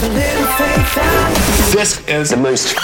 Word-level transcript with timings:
This 0.00 0.08
is 2.08 2.30
the 2.30 2.36
most 2.38 2.74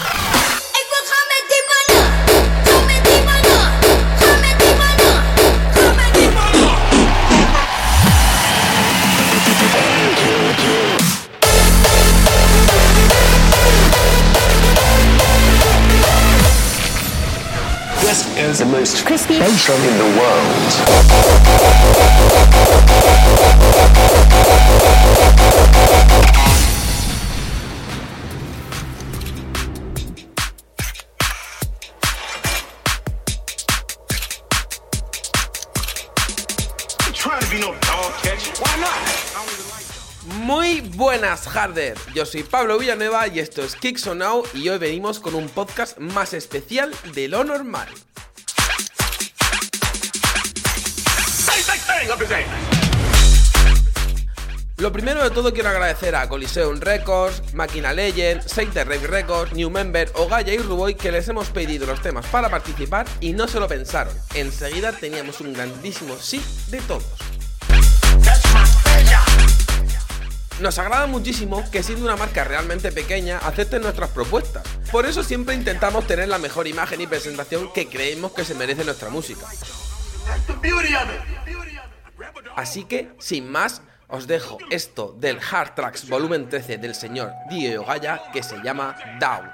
This 18.02 18.26
is 18.36 18.58
the 18.58 18.66
most 18.66 19.06
Crispy. 19.06 19.38
bass 19.38 19.64
drum 19.64 19.80
in 19.80 19.96
the 19.96 20.04
world. 20.20 20.72
Yo 42.14 42.24
soy 42.24 42.44
Pablo 42.44 42.78
Villanueva 42.78 43.26
y 43.26 43.40
esto 43.40 43.60
es 43.60 43.74
Kicks 43.74 44.06
on 44.06 44.18
Now 44.18 44.44
y 44.54 44.68
hoy 44.68 44.78
venimos 44.78 45.18
con 45.18 45.34
un 45.34 45.48
podcast 45.48 45.98
más 45.98 46.32
especial 46.32 46.92
de 47.12 47.26
lo 47.26 47.42
normal. 47.42 47.88
Lo 54.76 54.92
primero 54.92 55.24
de 55.24 55.30
todo 55.30 55.52
quiero 55.52 55.70
agradecer 55.70 56.14
a 56.14 56.28
Coliseum 56.28 56.78
Records, 56.78 57.52
Máquina 57.52 57.92
Legend, 57.92 58.42
Save 58.46 58.84
Rave 58.84 59.08
Records, 59.08 59.52
New 59.52 59.68
Member, 59.68 60.12
Ogaya 60.14 60.54
y 60.54 60.58
Ruboy 60.58 60.94
que 60.94 61.10
les 61.10 61.26
hemos 61.26 61.48
pedido 61.48 61.84
los 61.86 62.00
temas 62.00 62.26
para 62.26 62.48
participar 62.48 63.06
y 63.20 63.32
no 63.32 63.48
se 63.48 63.58
lo 63.58 63.66
pensaron. 63.66 64.14
Enseguida 64.34 64.92
teníamos 64.92 65.40
un 65.40 65.52
grandísimo 65.52 66.16
sí 66.16 66.40
de 66.70 66.80
todos. 66.82 67.25
Nos 70.60 70.78
agrada 70.78 71.06
muchísimo 71.06 71.62
que 71.70 71.82
siendo 71.82 72.06
una 72.06 72.16
marca 72.16 72.42
realmente 72.42 72.90
pequeña 72.90 73.38
acepten 73.38 73.82
nuestras 73.82 74.08
propuestas. 74.10 74.62
Por 74.90 75.04
eso 75.04 75.22
siempre 75.22 75.54
intentamos 75.54 76.06
tener 76.06 76.28
la 76.28 76.38
mejor 76.38 76.66
imagen 76.66 77.00
y 77.00 77.06
presentación 77.06 77.70
que 77.74 77.88
creemos 77.88 78.32
que 78.32 78.44
se 78.44 78.54
merece 78.54 78.82
nuestra 78.84 79.10
música. 79.10 79.46
Así 82.56 82.84
que, 82.84 83.10
sin 83.18 83.50
más, 83.50 83.82
os 84.08 84.26
dejo 84.26 84.56
esto 84.70 85.14
del 85.18 85.38
Hard 85.38 85.74
Tracks 85.74 86.08
volumen 86.08 86.48
13 86.48 86.78
del 86.78 86.94
señor 86.94 87.32
Dio 87.50 87.82
Ogaya 87.82 88.22
que 88.32 88.42
se 88.42 88.56
llama 88.62 88.96
Down. 89.20 89.50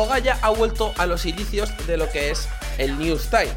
Ogaya 0.00 0.38
ha 0.40 0.48
vuelto 0.48 0.94
a 0.96 1.04
los 1.04 1.26
inicios 1.26 1.70
de 1.86 1.98
lo 1.98 2.08
que 2.08 2.30
es 2.30 2.48
el 2.78 2.98
New 2.98 3.18
Style. 3.18 3.52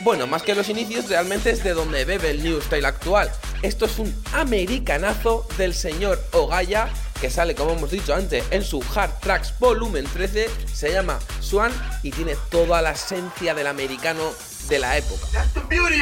Bueno, 0.00 0.26
más 0.26 0.42
que 0.42 0.56
los 0.56 0.68
inicios, 0.68 1.08
realmente 1.08 1.50
es 1.50 1.62
de 1.62 1.72
donde 1.72 2.04
bebe 2.04 2.30
el 2.30 2.42
New 2.42 2.60
Style 2.60 2.84
actual. 2.84 3.30
Esto 3.62 3.84
es 3.84 3.98
un 4.00 4.12
americanazo 4.32 5.46
del 5.56 5.72
señor 5.72 6.20
Ogaya, 6.32 6.88
que 7.20 7.30
sale, 7.30 7.54
como 7.54 7.72
hemos 7.74 7.92
dicho 7.92 8.12
antes, 8.12 8.44
en 8.50 8.64
su 8.64 8.82
Hard 8.92 9.20
Tracks 9.20 9.54
Volumen 9.60 10.06
13, 10.06 10.50
se 10.72 10.90
llama 10.90 11.20
Swan 11.40 11.70
y 12.02 12.10
tiene 12.10 12.34
toda 12.50 12.82
la 12.82 12.92
esencia 12.92 13.54
del 13.54 13.68
americano 13.68 14.32
de 14.68 14.78
la 14.80 14.96
época. 14.96 15.46
Beauty. 15.68 16.00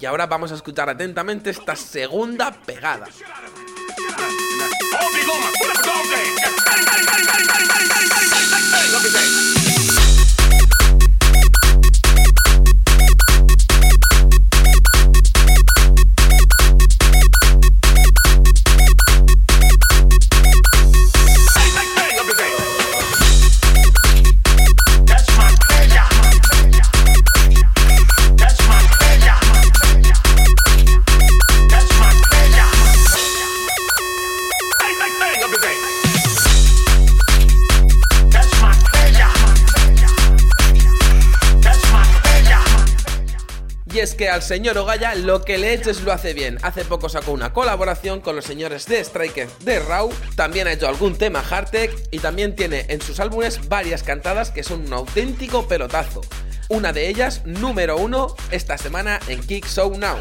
Y 0.00 0.06
ahora 0.06 0.26
vamos 0.26 0.52
a 0.52 0.54
escuchar 0.54 0.88
atentamente 0.88 1.50
esta 1.50 1.76
segunda 1.76 2.52
pegada. 2.52 3.06
Al 44.28 44.42
señor 44.42 44.78
Ogaya 44.78 45.14
lo 45.14 45.44
que 45.44 45.58
le 45.58 45.74
eches 45.74 46.02
lo 46.02 46.12
hace 46.12 46.34
bien. 46.34 46.58
Hace 46.62 46.84
poco 46.84 47.08
sacó 47.08 47.32
una 47.32 47.52
colaboración 47.52 48.20
con 48.20 48.36
los 48.36 48.44
señores 48.44 48.86
de 48.86 49.00
Striker 49.00 49.48
de 49.60 49.80
Raw, 49.80 50.10
también 50.36 50.66
ha 50.66 50.72
hecho 50.72 50.88
algún 50.88 51.16
tema 51.16 51.42
hardtech 51.42 51.92
y 52.10 52.18
también 52.18 52.54
tiene 52.54 52.86
en 52.88 53.00
sus 53.00 53.20
álbumes 53.20 53.68
varias 53.68 54.02
cantadas 54.02 54.50
que 54.50 54.62
son 54.62 54.86
un 54.86 54.92
auténtico 54.92 55.68
pelotazo. 55.68 56.20
Una 56.68 56.92
de 56.92 57.08
ellas, 57.08 57.42
número 57.44 57.96
uno, 57.96 58.34
esta 58.50 58.78
semana 58.78 59.20
en 59.28 59.40
Kick 59.40 59.66
Show 59.66 59.96
Now. 59.98 60.18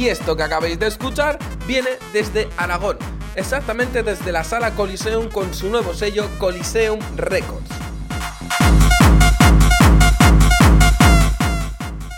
Y 0.00 0.08
esto 0.08 0.34
que 0.34 0.42
acabáis 0.42 0.78
de 0.78 0.86
escuchar 0.86 1.38
viene 1.66 1.90
desde 2.14 2.48
Aragón, 2.56 2.96
exactamente 3.34 4.02
desde 4.02 4.32
la 4.32 4.44
sala 4.44 4.70
Coliseum 4.70 5.28
con 5.28 5.52
su 5.52 5.68
nuevo 5.68 5.92
sello 5.92 6.26
Coliseum 6.38 6.98
Records. 7.16 7.68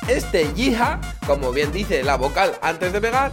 Este 0.07 0.47
Yiha, 0.55 1.01
como 1.27 1.51
bien 1.51 1.73
dice 1.73 2.05
la 2.05 2.17
vocal 2.17 2.57
antes 2.63 2.93
de 2.93 3.01
pegar, 3.01 3.33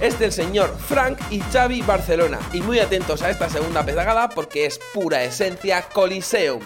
es 0.00 0.18
del 0.18 0.32
señor 0.32 0.74
Frank 0.88 1.18
y 1.28 1.40
Xavi 1.52 1.82
Barcelona. 1.82 2.38
Y 2.54 2.62
muy 2.62 2.78
atentos 2.78 3.20
a 3.20 3.28
esta 3.28 3.50
segunda 3.50 3.84
pedagada 3.84 4.30
porque 4.30 4.64
es 4.64 4.80
pura 4.94 5.24
esencia 5.24 5.82
Coliseum. 5.92 6.60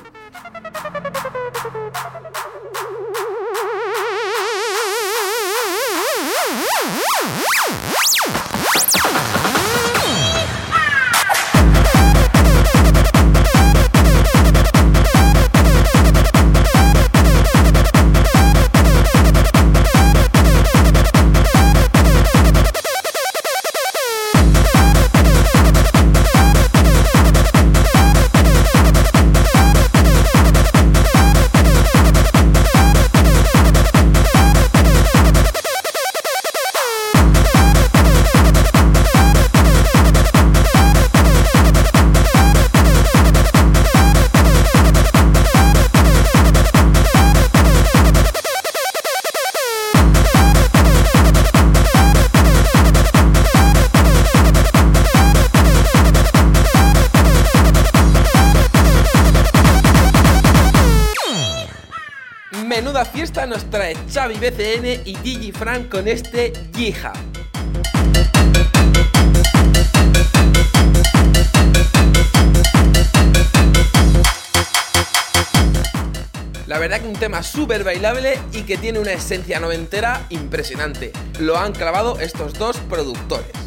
Xavi 64.14 64.34
BCN 64.34 65.02
y 65.06 65.16
Gigi 65.24 65.50
Frank 65.50 65.88
con 65.88 66.06
este 66.06 66.52
Yija. 66.72 67.12
La 76.68 76.78
verdad 76.78 77.00
que 77.00 77.08
un 77.08 77.14
tema 77.14 77.42
súper 77.42 77.82
bailable 77.82 78.38
y 78.52 78.62
que 78.62 78.76
tiene 78.76 79.00
una 79.00 79.12
esencia 79.12 79.58
noventera 79.58 80.26
impresionante. 80.30 81.10
Lo 81.40 81.58
han 81.58 81.72
clavado 81.72 82.20
estos 82.20 82.54
dos 82.54 82.76
productores. 82.88 83.63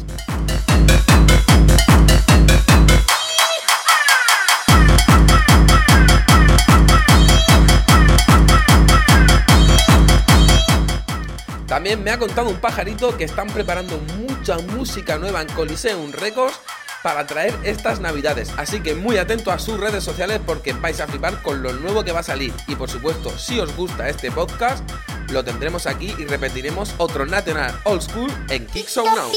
También 11.78 12.02
me 12.02 12.10
ha 12.10 12.18
contado 12.18 12.50
un 12.50 12.56
pajarito 12.56 13.16
que 13.16 13.22
están 13.22 13.46
preparando 13.46 13.98
mucha 14.18 14.58
música 14.58 15.16
nueva 15.16 15.42
en 15.42 15.48
Coliseum 15.50 16.10
Records 16.10 16.58
para 17.04 17.24
traer 17.24 17.54
estas 17.62 18.00
navidades. 18.00 18.50
Así 18.56 18.80
que 18.80 18.96
muy 18.96 19.16
atento 19.16 19.52
a 19.52 19.60
sus 19.60 19.78
redes 19.78 20.02
sociales 20.02 20.40
porque 20.44 20.72
vais 20.72 20.98
a 20.98 21.06
flipar 21.06 21.40
con 21.40 21.62
lo 21.62 21.72
nuevo 21.72 22.02
que 22.02 22.10
va 22.10 22.18
a 22.18 22.24
salir. 22.24 22.52
Y 22.66 22.74
por 22.74 22.90
supuesto, 22.90 23.30
si 23.38 23.60
os 23.60 23.76
gusta 23.76 24.08
este 24.08 24.32
podcast, 24.32 24.82
lo 25.30 25.44
tendremos 25.44 25.86
aquí 25.86 26.12
y 26.18 26.24
repetiremos 26.24 26.92
otro 26.98 27.24
National 27.26 27.72
Old 27.84 28.02
School 28.02 28.32
en 28.48 28.66
Kick 28.66 28.88
Now. 28.96 29.30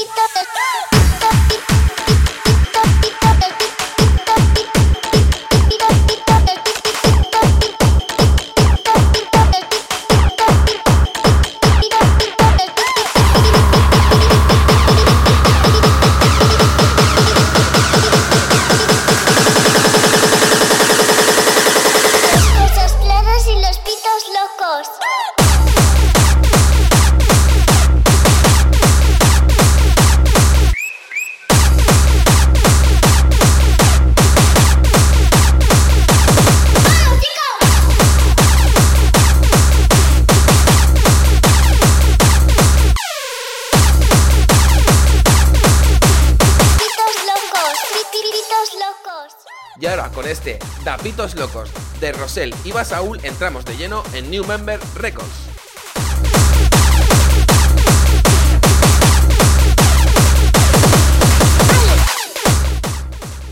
Dapitos 50.92 51.34
Locos 51.36 51.70
de 52.00 52.12
Rosel 52.12 52.54
y 52.64 52.72
Basaúl 52.72 53.18
entramos 53.22 53.64
de 53.64 53.78
lleno 53.78 54.02
en 54.12 54.30
New 54.30 54.44
Member 54.44 54.78
Records. 54.96 55.48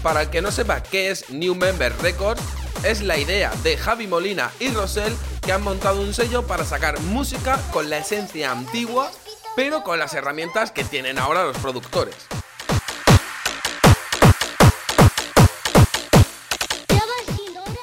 Para 0.03 0.21
el 0.21 0.29
que 0.29 0.43
no 0.43 0.51
sepa 0.51 0.83
qué 0.83 1.11
es 1.11 1.31
New 1.31 1.55
Member 1.55 1.97
Records, 2.03 2.43
es 2.85 3.01
la 3.01 3.17
idea 3.17 3.51
de 3.63 3.79
Javi 3.79 4.07
Molina 4.07 4.51
y 4.61 4.69
Rosel 4.69 5.17
que 5.41 5.53
han 5.53 5.63
montado 5.63 6.03
un 6.03 6.13
sello 6.13 6.47
para 6.47 6.67
sacar 6.67 7.01
música 7.01 7.59
con 7.73 7.89
la 7.89 7.97
esencia 7.97 8.51
antigua, 8.51 9.11
pero 9.57 9.83
con 9.83 9.99
las 9.99 10.13
herramientas 10.13 10.73
que 10.73 10.85
tienen 10.85 11.19
ahora 11.19 11.45
los 11.45 11.57
productores. 11.57 12.17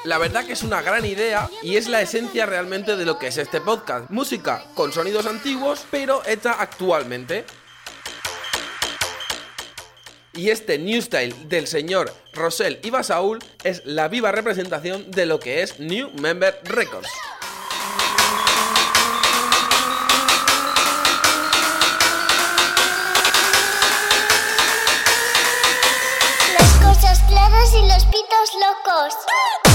La 0.08 0.16
verdad 0.16 0.46
que 0.46 0.54
es 0.54 0.62
una 0.62 0.80
gran 0.80 1.04
idea 1.04 1.50
y 1.62 1.76
es 1.76 1.86
la 1.86 2.00
esencia 2.00 2.46
realmente 2.46 2.96
de 2.96 3.04
lo 3.04 3.18
que 3.18 3.26
es 3.26 3.36
este 3.36 3.60
podcast. 3.60 4.08
Música 4.08 4.64
con 4.72 4.90
sonidos 4.90 5.26
antiguos, 5.26 5.84
pero 5.90 6.22
hecha 6.24 6.52
actualmente. 6.52 7.44
Y 10.32 10.48
este 10.48 10.78
New 10.78 11.02
Style 11.02 11.34
del 11.46 11.66
señor 11.66 12.10
Rosel 12.32 12.80
y 12.82 12.88
Basaúl 12.88 13.38
es 13.64 13.84
la 13.84 14.08
viva 14.08 14.32
representación 14.32 15.10
de 15.10 15.26
lo 15.26 15.38
que 15.38 15.60
es 15.60 15.78
New 15.78 16.10
Member 16.18 16.58
Records. 16.64 17.10
Las 26.58 26.72
cosas 26.96 27.18
claras 27.28 27.74
y 27.74 27.86
los 27.86 28.04
pitos 28.06 28.54
locos. 28.54 29.67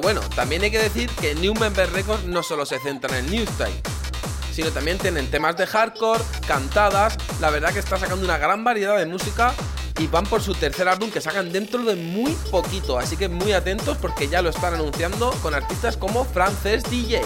Pero 0.00 0.14
bueno, 0.14 0.34
también 0.34 0.62
hay 0.62 0.70
que 0.70 0.78
decir 0.78 1.10
que 1.10 1.34
New 1.34 1.52
Member 1.56 1.92
Records 1.92 2.24
no 2.24 2.42
solo 2.42 2.64
se 2.64 2.78
centra 2.78 3.18
en 3.18 3.30
New 3.30 3.44
Style, 3.44 3.82
sino 4.50 4.70
también 4.70 4.96
tienen 4.96 5.30
temas 5.30 5.58
de 5.58 5.66
hardcore, 5.66 6.24
cantadas, 6.46 7.18
la 7.38 7.50
verdad 7.50 7.70
que 7.70 7.80
está 7.80 7.98
sacando 7.98 8.24
una 8.24 8.38
gran 8.38 8.64
variedad 8.64 8.96
de 8.96 9.04
música 9.04 9.52
y 9.98 10.06
van 10.06 10.24
por 10.24 10.40
su 10.40 10.54
tercer 10.54 10.88
álbum 10.88 11.10
que 11.10 11.20
sacan 11.20 11.52
dentro 11.52 11.82
de 11.82 11.96
muy 11.96 12.32
poquito, 12.50 12.98
así 12.98 13.18
que 13.18 13.28
muy 13.28 13.52
atentos 13.52 13.98
porque 13.98 14.26
ya 14.26 14.40
lo 14.40 14.48
están 14.48 14.72
anunciando 14.72 15.32
con 15.42 15.52
artistas 15.52 15.98
como 15.98 16.24
Frances 16.24 16.82
DJ. 16.84 17.20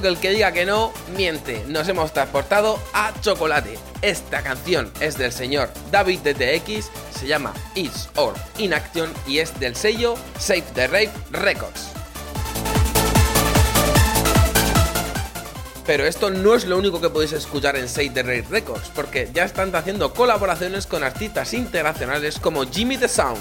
Que 0.00 0.08
el 0.08 0.18
que 0.18 0.30
diga 0.30 0.52
que 0.52 0.64
no, 0.64 0.92
miente. 1.16 1.64
Nos 1.66 1.88
hemos 1.88 2.12
transportado 2.12 2.78
a 2.92 3.12
chocolate. 3.20 3.78
Esta 4.02 4.42
canción 4.42 4.92
es 5.00 5.18
del 5.18 5.32
señor 5.32 5.70
David 5.90 6.20
DTX, 6.20 6.90
se 7.18 7.26
llama 7.26 7.52
It's 7.74 8.08
or 8.16 8.34
In 8.58 8.74
Action 8.74 9.12
y 9.26 9.38
es 9.38 9.58
del 9.58 9.74
sello 9.74 10.14
Save 10.38 10.64
the 10.74 10.86
Rave 10.86 11.10
Records. 11.30 11.88
Pero 15.86 16.04
esto 16.04 16.28
no 16.28 16.54
es 16.54 16.66
lo 16.66 16.76
único 16.76 17.00
que 17.00 17.08
podéis 17.08 17.32
escuchar 17.32 17.76
en 17.76 17.88
Save 17.88 18.10
the 18.10 18.22
Rave 18.22 18.44
Records, 18.50 18.90
porque 18.94 19.30
ya 19.32 19.44
están 19.44 19.74
haciendo 19.74 20.12
colaboraciones 20.12 20.86
con 20.86 21.02
artistas 21.02 21.54
internacionales 21.54 22.38
como 22.38 22.70
Jimmy 22.70 22.98
the 22.98 23.08
Sound. 23.08 23.38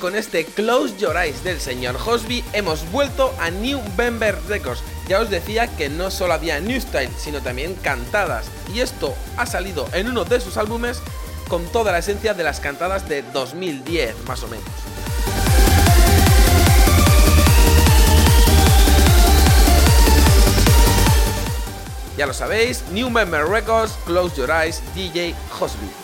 Con 0.00 0.16
este 0.16 0.44
Close 0.46 0.96
Your 0.96 1.16
Eyes 1.16 1.44
del 1.44 1.60
señor 1.60 1.96
Hosby 2.04 2.42
hemos 2.54 2.90
vuelto 2.90 3.34
a 3.38 3.50
New 3.50 3.80
Bember 3.96 4.36
Records. 4.48 4.82
Ya 5.06 5.20
os 5.20 5.30
decía 5.30 5.68
que 5.76 5.88
no 5.88 6.10
solo 6.10 6.32
había 6.32 6.58
New 6.58 6.80
Style, 6.80 7.10
sino 7.18 7.40
también 7.40 7.74
cantadas. 7.74 8.46
Y 8.74 8.80
esto 8.80 9.14
ha 9.36 9.46
salido 9.46 9.86
en 9.92 10.08
uno 10.08 10.24
de 10.24 10.40
sus 10.40 10.56
álbumes 10.56 11.00
con 11.48 11.64
toda 11.66 11.92
la 11.92 11.98
esencia 11.98 12.34
de 12.34 12.42
las 12.44 12.60
cantadas 12.60 13.08
de 13.08 13.22
2010, 13.22 14.24
más 14.26 14.42
o 14.42 14.48
menos. 14.48 14.64
Ya 22.16 22.26
lo 22.26 22.34
sabéis, 22.34 22.84
New 22.90 23.10
Member 23.10 23.46
Records, 23.46 23.92
Close 24.04 24.36
Your 24.36 24.50
Eyes, 24.50 24.82
DJ 24.94 25.34
Hosby. 25.58 25.99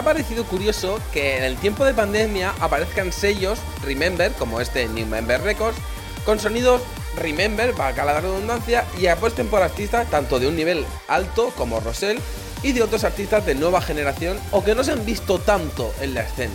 Ha 0.00 0.02
parecido 0.02 0.44
curioso 0.44 0.98
que 1.12 1.36
en 1.36 1.44
el 1.44 1.56
tiempo 1.58 1.84
de 1.84 1.92
pandemia 1.92 2.54
aparezcan 2.58 3.12
sellos 3.12 3.58
Remember, 3.84 4.32
como 4.32 4.58
este 4.58 4.88
New 4.88 5.06
Member 5.06 5.42
Records, 5.42 5.76
con 6.24 6.40
sonidos 6.40 6.80
Remember, 7.18 7.74
valga 7.74 8.06
la 8.06 8.18
redundancia, 8.18 8.86
y 8.98 9.08
apuesten 9.08 9.48
por 9.48 9.62
artistas 9.62 10.08
tanto 10.10 10.40
de 10.40 10.48
un 10.48 10.56
nivel 10.56 10.86
alto 11.06 11.52
como 11.54 11.80
Rosell 11.80 12.18
y 12.62 12.72
de 12.72 12.82
otros 12.82 13.04
artistas 13.04 13.44
de 13.44 13.54
nueva 13.54 13.82
generación 13.82 14.38
o 14.52 14.64
que 14.64 14.74
no 14.74 14.84
se 14.84 14.92
han 14.92 15.04
visto 15.04 15.38
tanto 15.38 15.92
en 16.00 16.14
la 16.14 16.22
escena. 16.22 16.54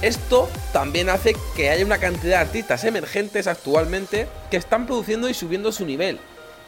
Esto 0.00 0.48
también 0.72 1.08
hace 1.08 1.34
que 1.56 1.70
haya 1.70 1.84
una 1.84 1.98
cantidad 1.98 2.36
de 2.38 2.46
artistas 2.46 2.84
emergentes 2.84 3.48
actualmente 3.48 4.28
que 4.48 4.58
están 4.58 4.86
produciendo 4.86 5.28
y 5.28 5.34
subiendo 5.34 5.72
su 5.72 5.84
nivel, 5.84 6.20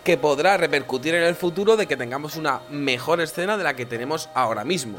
que 0.05 0.17
podrá 0.17 0.57
repercutir 0.57 1.15
en 1.15 1.23
el 1.23 1.35
futuro 1.35 1.77
de 1.77 1.87
que 1.87 1.97
tengamos 1.97 2.37
una 2.37 2.61
mejor 2.71 3.21
escena 3.21 3.57
de 3.57 3.65
la 3.65 3.75
que 3.75 3.87
tenemos 3.87 4.29
ahora 4.35 4.65
mismo. 4.65 4.99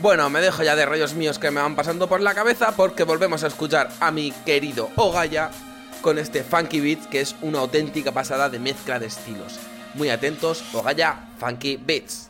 Bueno, 0.00 0.30
me 0.30 0.40
dejo 0.40 0.62
ya 0.62 0.76
de 0.76 0.86
rollos 0.86 1.14
míos 1.14 1.40
que 1.40 1.50
me 1.50 1.60
van 1.60 1.74
pasando 1.74 2.08
por 2.08 2.20
la 2.20 2.32
cabeza 2.32 2.72
porque 2.76 3.02
volvemos 3.02 3.42
a 3.42 3.48
escuchar 3.48 3.90
a 3.98 4.12
mi 4.12 4.30
querido 4.46 4.90
Ogaya 4.94 5.50
con 6.02 6.18
este 6.18 6.44
Funky 6.44 6.80
Beats 6.80 7.08
que 7.08 7.20
es 7.20 7.34
una 7.42 7.58
auténtica 7.58 8.12
pasada 8.12 8.48
de 8.48 8.60
mezcla 8.60 9.00
de 9.00 9.06
estilos. 9.06 9.58
Muy 9.94 10.10
atentos, 10.10 10.62
Ogaya 10.72 11.28
Funky 11.40 11.78
Beats. 11.84 12.27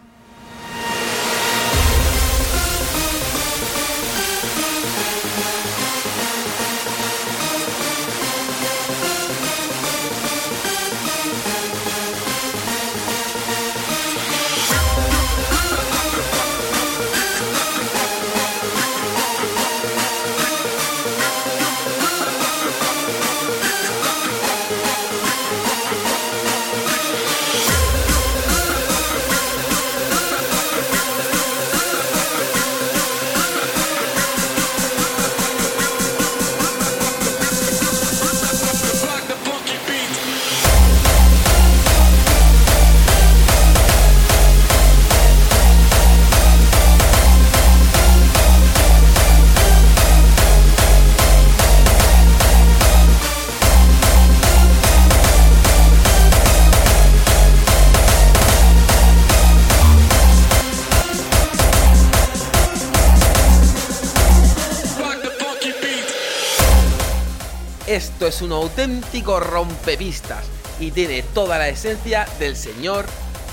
Es 68.28 68.42
un 68.42 68.52
auténtico 68.52 69.40
rompevistas 69.40 70.44
y 70.78 70.90
tiene 70.90 71.22
toda 71.22 71.56
la 71.56 71.68
esencia 71.68 72.28
del 72.38 72.56
señor 72.56 73.06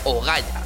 Ogaya. 0.03 0.64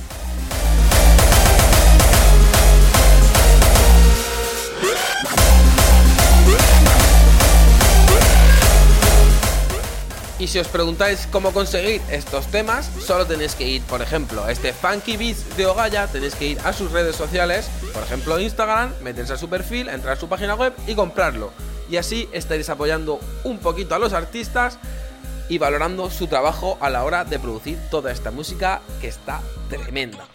Si 10.49 10.57
os 10.57 10.67
preguntáis 10.67 11.27
cómo 11.31 11.53
conseguir 11.53 12.01
estos 12.09 12.47
temas, 12.47 12.89
solo 13.05 13.27
tenéis 13.27 13.53
que 13.53 13.67
ir, 13.67 13.83
por 13.83 14.01
ejemplo, 14.01 14.43
a 14.43 14.51
este 14.51 14.73
Funky 14.73 15.15
Beats 15.15 15.55
de 15.55 15.67
Ogaya, 15.67 16.07
tenéis 16.07 16.33
que 16.33 16.47
ir 16.47 16.59
a 16.61 16.73
sus 16.73 16.91
redes 16.91 17.15
sociales, 17.15 17.69
por 17.93 18.01
ejemplo 18.01 18.39
Instagram, 18.39 18.91
meterse 19.03 19.33
a 19.33 19.37
su 19.37 19.47
perfil, 19.47 19.89
entrar 19.89 20.17
a 20.17 20.19
su 20.19 20.27
página 20.27 20.55
web 20.55 20.73
y 20.87 20.95
comprarlo. 20.95 21.51
Y 21.87 21.97
así 21.97 22.27
estaréis 22.31 22.67
apoyando 22.69 23.19
un 23.43 23.59
poquito 23.59 23.93
a 23.93 23.99
los 23.99 24.13
artistas 24.13 24.79
y 25.49 25.59
valorando 25.59 26.09
su 26.09 26.25
trabajo 26.25 26.79
a 26.81 26.89
la 26.89 27.03
hora 27.03 27.25
de 27.25 27.37
producir 27.37 27.77
toda 27.91 28.11
esta 28.11 28.31
música 28.31 28.81
que 29.01 29.07
está 29.07 29.41
tremenda. 29.69 30.25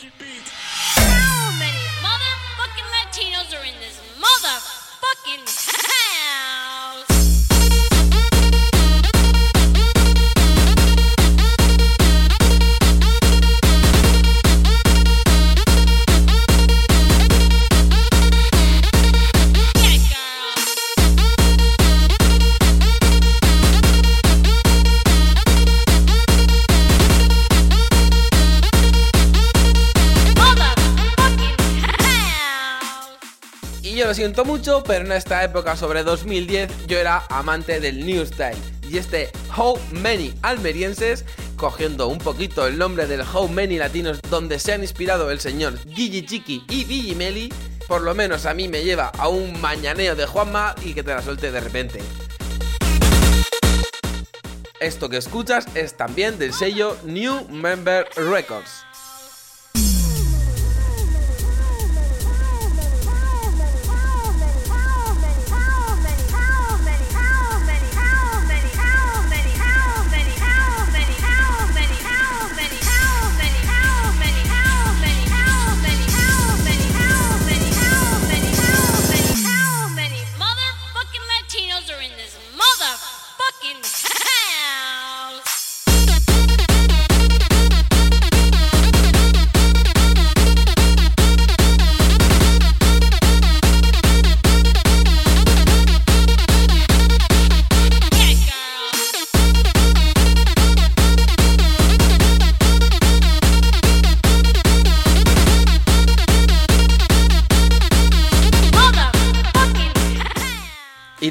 Siento 34.15 34.45
mucho, 34.45 34.85
pero 34.85 35.05
en 35.05 35.13
esta 35.13 35.43
época 35.43 35.77
sobre 35.77 36.05
2010 36.05 36.87
yo 36.87 36.99
era 36.99 37.25
amante 37.31 37.81
del 37.81 38.07
New 38.07 38.25
Style. 38.25 38.57
Y 38.89 38.99
este 38.99 39.31
How 39.57 39.77
Many 39.91 40.33
Almerienses, 40.43 41.25
cogiendo 41.57 42.07
un 42.07 42.19
poquito 42.19 42.67
el 42.69 42.79
nombre 42.79 43.07
del 43.07 43.23
How 43.23 43.49
Many 43.49 43.77
Latinos 43.77 44.21
donde 44.31 44.61
se 44.61 44.73
han 44.73 44.83
inspirado 44.83 45.33
el 45.33 45.41
señor 45.41 45.79
Gigi 45.89 46.25
y 46.69 46.85
Gigi 46.85 47.15
Meli, 47.17 47.53
por 47.89 48.03
lo 48.03 48.15
menos 48.15 48.47
a 48.47 48.55
mí 48.55 48.69
me 48.69 48.85
lleva 48.85 49.09
a 49.09 49.29
un 49.29 49.61
mañaneo 49.61 50.15
de 50.15 50.27
Juanma 50.27 50.77
y 50.83 50.95
que 50.95 51.03
te 51.03 51.13
la 51.13 51.21
suelte 51.21 51.51
de 51.51 51.61
repente. 51.61 52.01
Esto 54.79 55.09
que 55.09 55.17
escuchas 55.17 55.67
es 55.75 55.97
también 55.97 56.39
del 56.39 56.53
sello 56.53 56.97
New 57.05 57.49
Member 57.49 58.07
Records. 58.17 58.85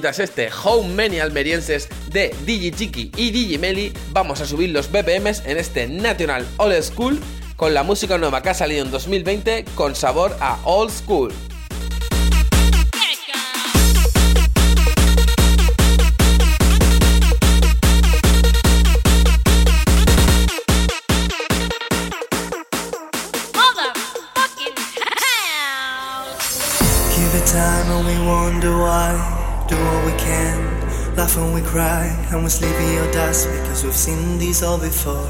Tras 0.03 0.19
este 0.19 0.49
How 0.51 0.83
Many 0.83 1.21
Almerienses 1.21 1.87
de 2.11 2.35
Digi 2.45 2.71
Chiqui 2.71 3.09
y 3.15 3.31
Digi 3.31 3.57
Meli, 3.57 3.93
vamos 4.11 4.41
a 4.41 4.45
subir 4.45 4.71
los 4.71 4.91
BPMs 4.91 5.43
en 5.45 5.55
este 5.55 5.87
National 5.87 6.45
Old 6.57 6.83
School 6.83 7.21
con 7.55 7.73
la 7.73 7.83
música 7.83 8.17
nueva 8.17 8.43
que 8.43 8.49
ha 8.49 8.53
salido 8.53 8.83
en 8.83 8.91
2020 8.91 9.63
con 9.75 9.95
sabor 9.95 10.35
a 10.41 10.59
Old 10.65 10.91
School. 10.91 11.31
Laugh 31.23 31.37
when 31.37 31.53
we 31.53 31.61
cry, 31.61 32.05
and 32.31 32.43
we 32.43 32.49
sleep 32.49 32.75
in 32.75 32.93
your 32.95 33.09
dust 33.13 33.47
because 33.47 33.83
we've 33.83 33.95
seen 33.95 34.37
these 34.37 34.61
all 34.61 34.77
before. 34.77 35.29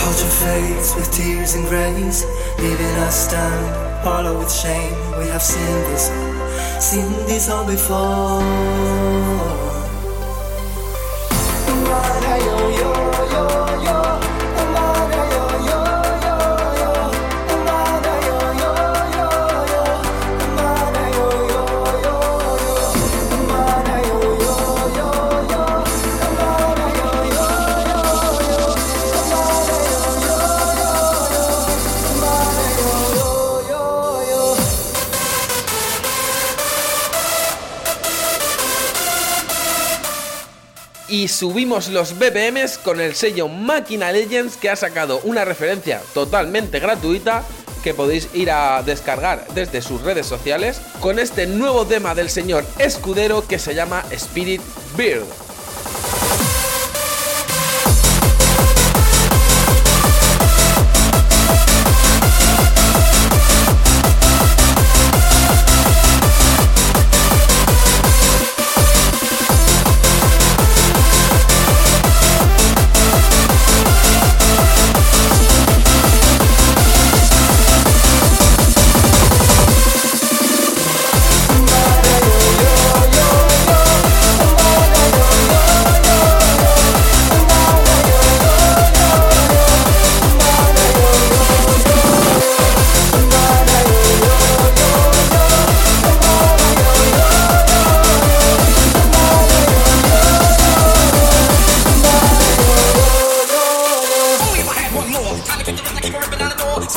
Culture 0.00 0.32
fades 0.42 0.94
with 0.94 1.10
tears 1.10 1.54
and 1.54 1.66
grace, 1.66 2.24
leaving 2.58 2.96
us 3.06 3.28
down, 3.30 4.04
hollow 4.04 4.38
with 4.38 4.52
shame. 4.52 4.94
We 5.18 5.26
have 5.34 5.42
seen 5.42 5.76
this 5.90 6.08
all, 6.10 6.80
seen 6.80 7.10
this 7.26 7.50
all 7.50 7.66
before. 7.66 9.35
Y 41.26 41.28
subimos 41.28 41.88
los 41.88 42.16
BPMs 42.20 42.78
con 42.78 43.00
el 43.00 43.16
sello 43.16 43.48
Máquina 43.48 44.12
Legends 44.12 44.56
que 44.56 44.70
ha 44.70 44.76
sacado 44.76 45.18
una 45.24 45.44
referencia 45.44 46.00
totalmente 46.14 46.78
gratuita 46.78 47.42
que 47.82 47.94
podéis 47.94 48.28
ir 48.32 48.48
a 48.48 48.80
descargar 48.84 49.44
desde 49.52 49.82
sus 49.82 50.02
redes 50.02 50.26
sociales 50.26 50.80
con 51.00 51.18
este 51.18 51.48
nuevo 51.48 51.84
tema 51.84 52.14
del 52.14 52.30
señor 52.30 52.64
Escudero 52.78 53.44
que 53.44 53.58
se 53.58 53.74
llama 53.74 54.04
Spirit 54.12 54.62
Bird. 54.96 55.26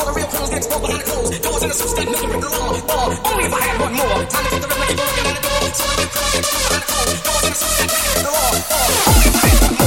the 0.10 0.16
real 0.16 0.28
clones 0.28 0.50
get 0.50 0.58
exposed 0.58 0.82
behind 0.82 1.02
the 1.02 1.06
clothes. 1.06 1.40
Doors 1.40 1.64
in 1.64 1.70
the 1.70 1.76
suits 1.76 1.94
that 1.94 2.06
make 2.06 2.22
you 2.22 2.30
break 2.30 2.42
the 2.42 2.50
law. 2.50 2.70
Or 2.70 3.32
only 3.32 3.46
if 3.46 3.54
I 3.54 3.62
had 3.62 3.82
one 3.82 3.94
more. 3.94 4.26
Time 4.26 4.46
to 4.46 4.50
hit 4.50 4.62
the 4.62 4.70
rhythm, 4.70 4.88
keep 4.88 5.00
on 5.00 5.06
looking 5.06 5.28
at 5.30 5.36
the 5.36 5.44
door. 5.46 5.62
So 5.70 5.84
I 5.86 5.96
get 6.00 6.10
clones 6.10 6.36
exposed 6.36 6.58
behind 6.58 6.74
the 6.74 6.88
clothes. 6.90 7.20
Doors 7.26 7.44
in 7.46 7.50
the 7.50 7.60
suits 7.60 7.78
that 7.78 7.88
nothing 7.90 8.10
can 8.10 8.24
belong. 8.26 8.56
Or 8.70 8.90
only 9.06 9.28
if 9.30 9.36
I 9.36 9.50
had 9.50 9.62
one 9.62 9.70
more. 9.70 9.79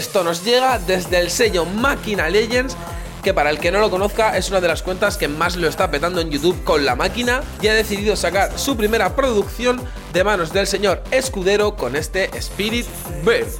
Esto 0.00 0.24
nos 0.24 0.42
llega 0.44 0.78
desde 0.78 1.18
el 1.18 1.30
sello 1.30 1.66
Máquina 1.66 2.30
Legends, 2.30 2.74
que 3.22 3.34
para 3.34 3.50
el 3.50 3.58
que 3.58 3.70
no 3.70 3.80
lo 3.80 3.90
conozca 3.90 4.34
es 4.34 4.48
una 4.48 4.62
de 4.62 4.66
las 4.66 4.82
cuentas 4.82 5.18
que 5.18 5.28
más 5.28 5.56
lo 5.56 5.68
está 5.68 5.90
petando 5.90 6.22
en 6.22 6.30
YouTube 6.30 6.64
con 6.64 6.86
la 6.86 6.96
máquina 6.96 7.42
y 7.60 7.68
ha 7.68 7.74
decidido 7.74 8.16
sacar 8.16 8.58
su 8.58 8.78
primera 8.78 9.14
producción 9.14 9.78
de 10.14 10.24
manos 10.24 10.54
del 10.54 10.66
señor 10.66 11.04
Escudero 11.10 11.76
con 11.76 11.96
este 11.96 12.30
Spirit 12.38 12.86
this. 13.26 13.58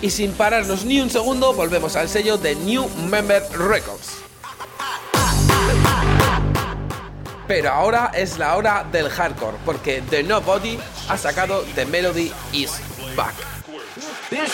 Y 0.00 0.10
sin 0.10 0.30
pararnos 0.30 0.84
ni 0.84 1.00
un 1.00 1.10
segundo, 1.10 1.52
volvemos 1.52 1.96
al 1.96 2.08
sello 2.08 2.38
de 2.38 2.54
New 2.54 2.88
Member 3.10 3.42
Records. 3.58 4.27
Pero 7.48 7.70
ahora 7.70 8.10
es 8.14 8.36
la 8.36 8.56
hora 8.56 8.84
del 8.92 9.08
hardcore, 9.08 9.56
porque 9.64 10.02
The 10.02 10.22
Nobody 10.22 10.78
ha 11.08 11.16
sacado 11.16 11.64
The 11.74 11.86
Melody 11.86 12.30
Is 12.52 12.78
Back. 13.16 13.34
This 14.28 14.52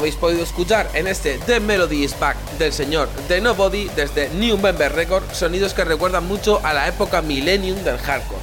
habéis 0.00 0.16
podido 0.16 0.42
escuchar 0.42 0.88
en 0.94 1.06
este 1.06 1.38
The 1.44 1.60
Melody 1.60 2.04
is 2.04 2.18
Back 2.18 2.36
del 2.58 2.72
señor 2.72 3.06
The 3.28 3.42
Nobody 3.42 3.88
desde 3.94 4.30
New 4.30 4.56
Member 4.56 4.90
Record, 4.90 5.24
sonidos 5.32 5.74
que 5.74 5.84
recuerdan 5.84 6.26
mucho 6.26 6.58
a 6.64 6.72
la 6.72 6.88
época 6.88 7.20
millennium 7.20 7.78
del 7.84 7.98
hardcore. 7.98 8.40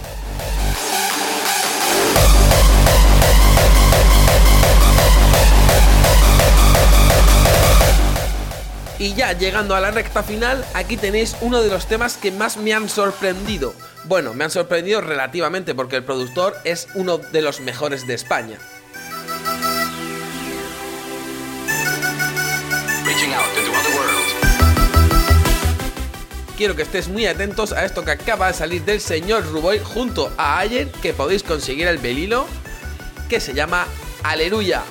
Y 9.00 9.16
ya 9.16 9.34
llegando 9.34 9.76
a 9.76 9.80
la 9.80 9.90
recta 9.90 10.22
final, 10.22 10.64
aquí 10.76 10.96
tenéis 10.96 11.36
uno 11.42 11.64
de 11.64 11.70
los 11.70 11.88
temas 11.88 12.18
que 12.18 12.32
más 12.32 12.58
me 12.58 12.74
han 12.74 12.88
sorprendido. 12.88 13.74
Bueno, 14.04 14.36
me 14.36 14.44
han 14.44 14.52
sorprendido 14.52 15.02
relativamente 15.02 15.74
porque 15.74 15.96
el 15.96 16.04
productor 16.04 16.56
es 16.66 16.88
uno 16.94 17.18
de 17.18 17.42
los 17.42 17.62
mejores 17.62 18.06
de 18.06 18.14
España. 18.14 18.60
Quiero 26.58 26.76
que 26.76 26.82
estés 26.82 27.08
muy 27.08 27.28
atentos 27.28 27.72
a 27.72 27.86
esto 27.86 28.04
que 28.04 28.10
acaba 28.10 28.48
de 28.48 28.54
salir 28.56 28.84
del 28.84 29.00
señor 29.00 29.46
Ruboy 29.46 29.78
junto 29.78 30.34
a 30.38 30.58
Ayer, 30.58 30.92
que 30.92 31.14
podéis 31.14 31.44
conseguir 31.44 31.88
el 31.88 32.00
velilo, 32.00 32.48
que 33.30 33.40
se 33.40 33.54
llama 33.54 33.86
Aleluya. 34.24 34.84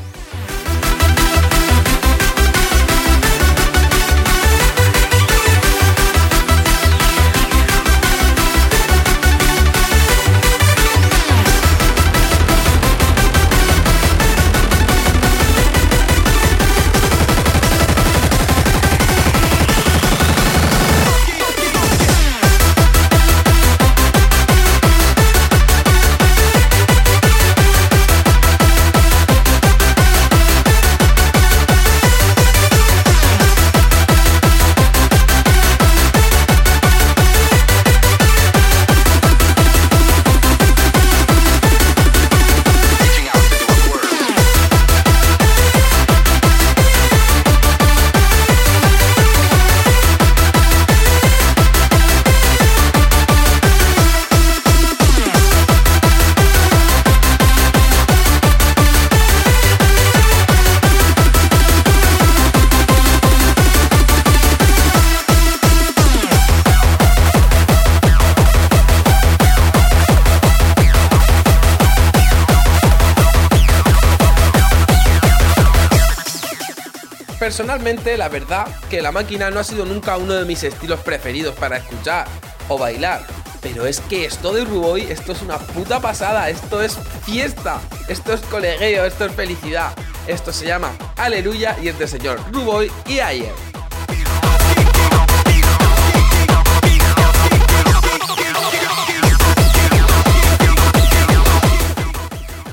Personalmente, 77.57 78.19
la 78.19 78.29
verdad 78.29 78.67
que 78.91 79.01
la 79.01 79.13
máquina 79.13 79.51
no 79.51 79.59
ha 79.59 79.65
sido 79.65 79.87
nunca 79.87 80.19
uno 80.19 80.35
de 80.35 80.45
mis 80.45 80.63
estilos 80.63 81.01
preferidos 81.01 81.55
para 81.55 81.79
escuchar 81.79 82.27
o 82.69 82.77
bailar. 82.77 83.23
Pero 83.63 83.87
es 83.87 84.01
que 84.01 84.27
esto 84.27 84.53
de 84.53 84.63
Ruboy, 84.67 85.11
esto 85.11 85.33
es 85.33 85.41
una 85.41 85.57
puta 85.57 85.99
pasada, 85.99 86.51
esto 86.51 86.83
es 86.83 86.99
fiesta, 87.25 87.81
esto 88.09 88.35
es 88.35 88.43
colegueo, 88.43 89.07
esto 89.07 89.25
es 89.25 89.33
felicidad. 89.33 89.95
Esto 90.27 90.53
se 90.53 90.67
llama 90.67 90.93
Aleluya 91.17 91.75
y 91.83 91.89
es 91.89 91.99
de 91.99 92.07
señor 92.07 92.39
Ruboy 92.53 92.93
y 93.07 93.21
Ayer. 93.21 93.76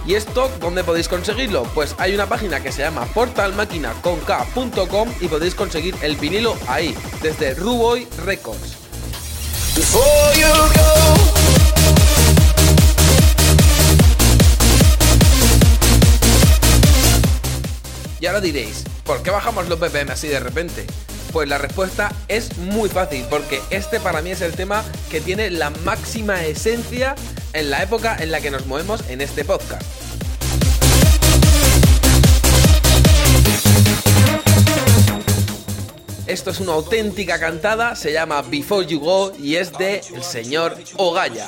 ¿Y 0.06 0.16
esto 0.16 0.52
dónde 0.60 0.84
podéis 0.84 1.08
conseguirlo? 1.08 1.64
Pues 1.74 1.96
hay 1.98 2.14
una 2.14 2.28
página 2.28 2.62
que 2.62 2.74
se 2.74 2.82
llama 2.82 3.06
portalmaquinaconk.com 3.06 5.14
y 5.22 5.30
podéis 5.30 5.56
conseguir 5.56 5.96
el 6.02 6.18
vinilo 6.18 6.58
ahí, 6.68 6.94
desde 7.22 7.54
Ruboy 7.54 8.06
Records. 8.26 8.76
Y 18.20 18.26
ahora 18.26 18.42
diréis, 18.42 18.84
¿por 19.06 19.24
qué 19.24 19.32
bajamos 19.32 19.70
los 19.70 19.80
BPM 19.80 20.12
así 20.12 20.28
de 20.28 20.42
repente? 20.42 20.86
Pues 21.32 21.48
la 21.48 21.58
respuesta 21.58 22.12
es 22.28 22.58
muy 22.58 22.90
fácil, 22.90 23.26
porque 23.30 23.62
este 23.70 24.02
para 24.02 24.22
mí 24.22 24.32
es 24.32 24.42
el 24.42 24.54
tema 24.54 24.84
que 25.10 25.22
tiene 25.22 25.50
la 25.50 25.70
máxima 25.70 26.44
esencia 26.44 27.16
en 27.54 27.70
la 27.70 27.84
época 27.84 28.18
en 28.20 28.32
la 28.32 28.42
que 28.42 28.52
nos 28.52 28.66
movemos 28.66 29.02
en 29.10 29.22
este 29.22 29.46
podcast. 29.46 29.84
Esto 36.26 36.52
es 36.52 36.60
una 36.60 36.74
auténtica 36.74 37.40
cantada, 37.40 37.96
se 37.96 38.12
llama 38.12 38.42
Before 38.42 38.88
You 38.88 39.00
Go 39.00 39.34
y 39.38 39.56
es 39.56 39.72
de 39.78 40.02
el 40.16 40.24
señor 40.24 40.76
Ogaya. 40.98 41.48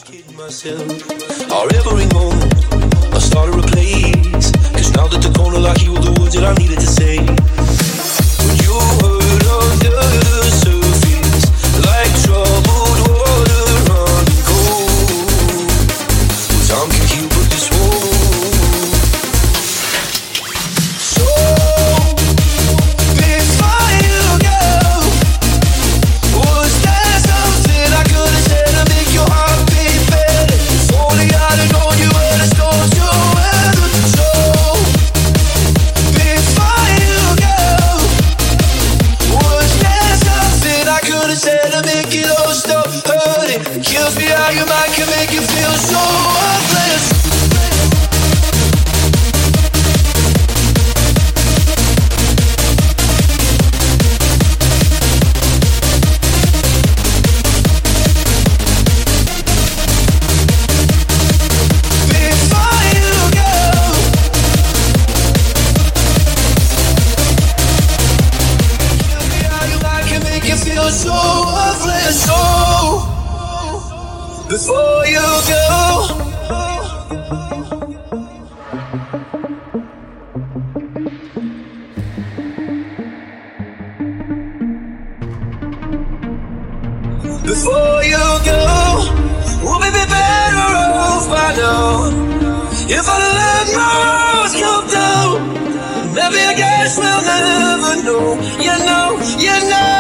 If 92.88 93.10
I 93.10 93.18
let 93.18 93.68
my 93.76 93.94
walls 94.02 94.54
come 94.62 94.88
down, 94.88 96.14
maybe 96.14 96.40
I 96.46 96.54
guess 96.56 96.98
we'll 97.00 97.24
never 97.26 98.04
know. 98.06 98.36
You 98.62 98.78
know, 98.86 99.20
you 99.40 99.70
know. 99.70 99.95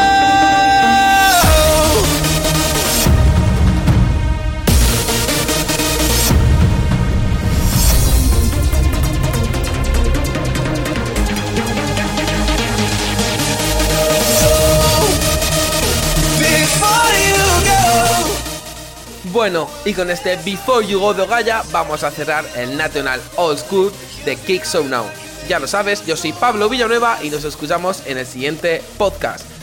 Bueno, 19.46 19.70
y 19.86 19.94
con 19.94 20.10
este 20.10 20.38
Before 20.38 20.88
You 20.88 21.00
Go 21.00 21.14
de 21.14 21.22
Ogaya 21.22 21.62
vamos 21.72 22.04
a 22.04 22.10
cerrar 22.10 22.44
el 22.56 22.76
National 22.76 23.22
Old 23.36 23.60
School 23.60 23.92
de 24.26 24.38
Kick 24.38 24.64
So 24.64 24.84
Now. 24.84 25.06
Ya 25.48 25.60
lo 25.60 25.68
sabes, 25.68 26.04
yo 26.04 26.18
soy 26.18 26.34
Pablo 26.34 26.68
Villanueva 26.68 27.20
y 27.22 27.30
nos 27.30 27.44
escuchamos 27.44 28.02
en 28.08 28.18
el 28.18 28.26
siguiente 28.26 28.82
podcast. 28.98 29.55